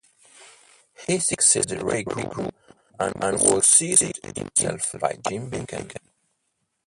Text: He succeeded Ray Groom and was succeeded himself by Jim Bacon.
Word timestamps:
He 1.05 1.19
succeeded 1.19 1.83
Ray 1.83 2.01
Groom 2.01 2.49
and 2.99 3.13
was 3.21 3.67
succeeded 3.67 4.35
himself 4.35 4.95
by 4.99 5.19
Jim 5.29 5.47
Bacon. 5.51 5.91